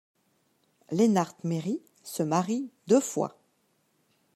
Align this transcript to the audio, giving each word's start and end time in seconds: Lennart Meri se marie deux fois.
Lennart 0.89 1.35
Meri 1.43 1.79
se 2.01 2.23
marie 2.23 2.71
deux 2.87 3.01
fois. 3.01 3.37